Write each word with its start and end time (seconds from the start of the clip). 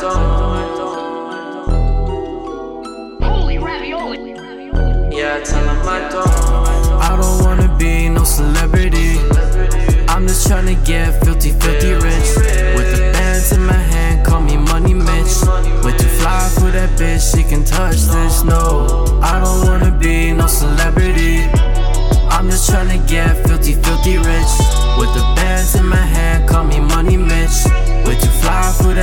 don't. 0.00 0.88
Holy 3.22 3.58
ravioli. 3.58 4.32
Yeah, 5.16 5.40
tell 5.40 5.64
him 5.64 5.88
I 5.88 6.08
don't. 6.10 6.28
I 7.00 7.16
don't 7.20 7.44
wanna 7.44 7.74
be 7.78 8.08
no 8.08 8.24
celebrity. 8.24 9.18
I'm 10.08 10.26
just 10.26 10.48
tryna 10.48 10.76
get 10.84 11.22
filthy, 11.24 11.52
filthy 11.52 11.92
rich. 11.92 12.36
With 12.76 12.90
the 12.96 13.10
bands 13.12 13.52
in 13.52 13.64
my 13.64 13.72
hand, 13.72 14.26
call 14.26 14.40
me 14.40 14.56
Money 14.56 14.94
Mitch. 14.94 15.42
With 15.84 15.98
the 15.98 16.08
fly 16.20 16.48
for 16.54 16.70
that 16.70 16.98
bitch, 16.98 17.34
she 17.34 17.42
can 17.42 17.64
touch 17.64 17.96
this. 17.96 18.44
No, 18.44 19.20
I 19.22 19.40
don't 19.40 19.66
wanna 19.66 19.96
be 19.98 20.32
no 20.32 20.46
celebrity. 20.46 21.44
I'm 22.30 22.50
just 22.50 22.70
tryna 22.70 23.06
get 23.08 23.46
filthy, 23.46 23.74
filthy 23.74 24.18
rich. 24.18 24.52
With 24.98 25.12
the 25.14 25.24
bands 25.36 25.74
in 25.74 25.86
my 25.86 25.96
hand, 25.96 26.48
call 26.48 26.64
me 26.64 26.80
Money 26.80 27.16
Mitch. 27.16 27.87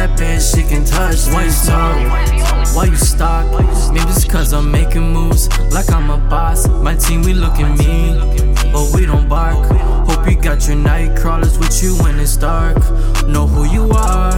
That 0.08 0.20
bitch, 0.20 0.56
she 0.56 0.64
can 0.64 0.86
touch 0.86 1.26
this. 1.26 1.68
No. 1.68 2.26
Why 2.74 2.86
you 2.86 2.96
stuck? 2.96 3.46
Maybe 3.94 4.10
it's 4.10 4.26
cause 4.26 4.54
I'm 4.54 4.72
making 4.72 5.14
moves 5.14 5.48
like 5.72 5.92
I'm 5.92 6.10
a 6.10 6.18
boss. 6.18 6.68
My 6.68 6.96
team, 6.96 7.22
we 7.22 7.34
looking 7.34 7.76
mean, 7.78 8.18
but 8.72 8.92
we 8.94 9.06
don't 9.06 9.28
bark. 9.28 9.66
Hope 10.08 10.30
you 10.30 10.36
got 10.36 10.68
your 10.68 10.78
night 10.78 11.18
crawlers 11.18 11.58
with 11.58 11.82
you 11.82 11.96
when 12.04 12.20
it's 12.20 12.36
dark. 12.38 12.78
Know 13.28 13.48
who 13.48 13.66
you 13.66 13.90
are 13.92 14.34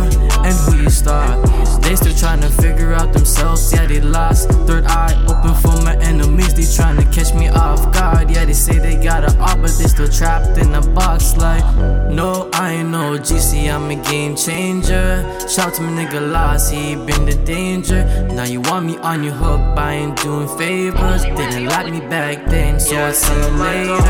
and 0.46 0.56
who 0.66 0.84
you 0.84 0.90
start. 0.90 1.36
They 1.82 1.96
still 1.96 2.16
trying 2.16 2.42
to 2.42 2.50
figure 2.50 2.94
out 2.94 3.14
themselves, 3.14 3.74
yeah, 3.74 3.86
they 3.86 4.02
lost. 4.02 4.50
Third 4.68 4.86
eye 4.86 5.16
open 5.28 5.56
for 5.56 5.82
my 5.84 5.96
enemies, 5.98 6.54
they 6.54 6.66
trying 6.76 6.98
to 6.98 7.06
catch 7.12 7.34
me 7.34 7.50
off 7.50 7.92
guard. 7.94 8.30
Yeah, 8.30 8.46
they 8.46 8.54
say 8.54 8.78
they 8.78 9.02
got 9.04 9.24
a 9.24 9.38
art, 9.40 9.62
but 9.62 9.72
they 9.78 9.88
still 9.88 10.08
trapped 10.08 10.58
in 10.58 10.74
a 10.76 10.82
box. 10.82 11.36
Like, 11.38 11.66
no, 12.10 12.50
I 12.54 12.74
ain't 12.74 12.90
no 12.90 12.97
GC, 13.16 13.74
I'm 13.74 13.90
a 13.90 13.96
game 13.96 14.36
changer. 14.36 15.24
Shout 15.48 15.76
to 15.76 15.82
my 15.82 16.04
nigga 16.04 16.32
Lost, 16.32 16.74
he 16.74 16.96
been 16.96 17.26
the 17.26 17.40
danger. 17.46 18.04
Now 18.34 18.44
you 18.44 18.60
want 18.60 18.86
me 18.86 18.98
on 18.98 19.24
your 19.24 19.34
hook, 19.34 19.62
I 19.78 19.94
ain't 19.94 20.22
doing 20.22 20.48
favors. 20.58 21.24
Didn't 21.24 21.66
like 21.66 21.92
me 21.92 22.02
back 22.02 22.46
then, 22.48 22.80
so 22.80 22.96
I'll 22.98 23.14
see 23.14 23.34
you 23.34 23.48
later. 23.64 24.02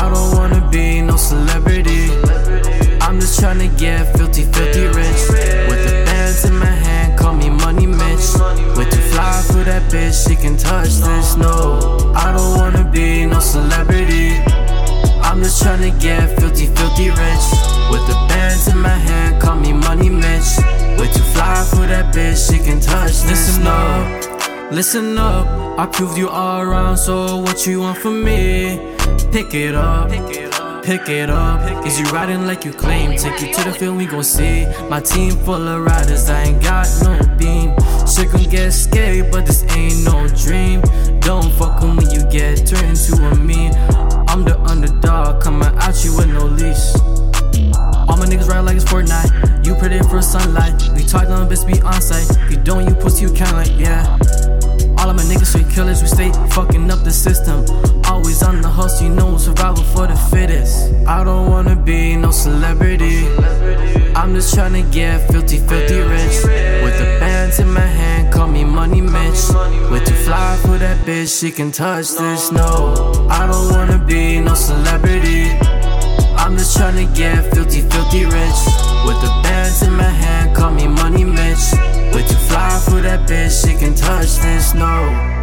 I 0.00 0.10
don't 0.12 0.36
wanna 0.36 0.68
be 0.70 1.02
no 1.02 1.16
celebrity. 1.16 2.10
I'm 3.00 3.20
just 3.20 3.38
tryna 3.40 3.70
get 3.78 4.16
filthy, 4.16 4.42
filthy 4.42 4.86
rich. 4.86 5.22
With 5.68 5.84
the 5.86 6.02
bands 6.06 6.44
in 6.44 6.56
my 6.56 6.66
hand, 6.66 7.18
call 7.18 7.34
me 7.34 7.50
Money 7.50 7.86
Mitch. 7.86 8.34
With 8.76 8.90
the 8.90 9.02
fly 9.12 9.42
for 9.46 9.62
that 9.62 9.90
bitch, 9.92 10.26
she 10.26 10.34
can 10.34 10.56
touch 10.56 10.88
this. 10.88 11.36
No, 11.36 12.12
I 12.14 12.32
don't 12.36 12.56
wanna 12.58 12.90
be 12.90 13.26
no 13.26 13.38
celebrity. 13.40 14.32
I'm 15.22 15.42
just 15.42 15.62
tryna 15.62 16.00
get 16.00 16.38
filthy, 16.40 16.66
filthy 16.66 17.10
rich. 17.10 17.65
Listen 23.66 23.68
up, 23.68 24.72
listen 24.72 25.18
up. 25.18 25.78
I 25.78 25.86
proved 25.86 26.16
you 26.16 26.28
all 26.28 26.64
wrong, 26.64 26.96
so 26.96 27.38
what 27.38 27.66
you 27.66 27.80
want 27.80 27.98
from 27.98 28.22
me? 28.22 28.78
Pick 29.32 29.54
it 29.54 29.74
up. 29.74 30.10
Pick 30.84 31.08
it 31.08 31.30
up, 31.30 31.84
is 31.84 31.98
you 31.98 32.06
riding 32.12 32.46
like 32.46 32.64
you 32.64 32.72
claim? 32.72 33.18
Take 33.18 33.40
you 33.40 33.52
to 33.52 33.64
the 33.64 33.72
field, 33.72 33.96
we 33.96 34.06
gon' 34.06 34.22
see. 34.22 34.66
My 34.88 35.00
team 35.00 35.32
full 35.32 35.66
of 35.66 35.84
riders, 35.84 36.30
I 36.30 36.44
ain't 36.44 36.62
got 36.62 36.86
no 37.02 37.18
beam. 37.36 37.74
Shit 38.06 38.30
gon' 38.30 38.44
get 38.44 38.70
scary, 38.70 39.22
but 39.22 39.46
this 39.46 39.64
ain't 39.74 40.04
no 40.04 40.28
dream. 40.28 40.80
Don't 41.18 41.50
fuck 41.54 41.82
when 41.82 42.08
you 42.10 42.22
get 42.30 42.64
turned 42.68 42.90
into 42.90 43.14
a 43.16 43.34
meme. 43.34 43.74
I'm 44.28 44.44
the 44.44 44.56
underdog, 44.60 45.42
coming 45.42 45.74
at 45.78 46.04
you 46.04 46.16
with 46.16 46.28
no 46.28 46.44
leash. 46.44 47.15
All 48.08 48.16
my 48.16 48.26
niggas 48.26 48.48
ride 48.48 48.60
like 48.60 48.76
it's 48.76 48.84
Fortnite. 48.84 49.66
You 49.66 49.74
pretty 49.74 49.98
for 50.08 50.22
sunlight. 50.22 50.74
We 50.94 51.02
talk 51.02 51.28
on 51.28 51.48
bitch 51.48 51.66
be 51.66 51.80
on 51.82 52.00
site. 52.00 52.28
You 52.50 52.56
don't, 52.56 52.88
you 52.88 52.94
pussy, 52.94 53.24
you 53.26 53.32
count 53.32 53.52
like, 53.52 53.78
yeah. 53.78 54.06
All 54.98 55.10
of 55.10 55.16
my 55.16 55.22
niggas 55.22 55.46
straight 55.46 55.68
killers, 55.70 56.02
we 56.02 56.08
stay 56.08 56.32
fucking 56.50 56.90
up 56.90 57.02
the 57.04 57.10
system. 57.10 57.64
Always 58.06 58.42
on 58.42 58.60
the 58.60 58.68
hustle, 58.68 59.08
you 59.08 59.12
know 59.14 59.36
survival 59.36 59.84
for 59.84 60.06
the 60.06 60.16
fittest. 60.30 60.92
I 61.06 61.22
don't 61.24 61.48
wanna 61.48 61.76
be 61.76 62.16
no 62.16 62.30
celebrity. 62.30 63.26
I'm 64.14 64.34
just 64.34 64.54
tryna 64.54 64.90
get 64.92 65.30
filthy, 65.30 65.58
filthy 65.58 66.00
rich. 66.00 66.36
With 66.82 66.96
the 66.98 67.18
bands 67.20 67.58
in 67.58 67.70
my 67.72 67.80
hand, 67.80 68.32
call 68.32 68.48
me 68.48 68.64
Money 68.64 69.00
Mitch. 69.00 69.50
Way 69.90 70.00
too 70.04 70.14
fly 70.26 70.58
for 70.62 70.78
that 70.78 71.04
bitch, 71.06 71.40
she 71.40 71.50
can 71.50 71.70
touch 71.70 72.12
this. 72.12 72.50
No, 72.50 73.28
I 73.30 73.46
don't 73.46 73.70
wanna 73.70 73.98
be 73.98 74.40
no 74.40 74.54
celebrity 74.54 75.25
tryna 76.76 77.08
get 77.16 77.54
filthy, 77.54 77.80
filthy 77.80 78.24
rich. 78.26 78.60
With 79.06 79.18
the 79.22 79.32
bands 79.42 79.82
in 79.82 79.92
my 79.94 80.02
hand, 80.02 80.54
call 80.54 80.70
me 80.70 80.86
Money 80.86 81.24
Mitch. 81.24 81.72
Way 82.12 82.22
too 82.28 82.36
fly 82.48 82.80
for 82.84 83.00
that 83.00 83.26
bitch, 83.28 83.64
she 83.64 83.74
can 83.74 83.94
touch 83.94 84.36
this, 84.36 84.74
no. 84.74 85.35